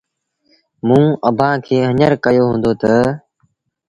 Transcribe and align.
موٚنٚ 0.87 1.19
اڀآنٚ 1.27 1.63
کي 1.65 1.75
هڃر 1.89 2.11
ڪهيو 2.23 2.45
هُݩدو 2.51 2.71
تا 2.81 2.95